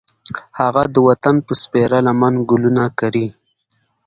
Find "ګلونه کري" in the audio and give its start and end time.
2.49-3.27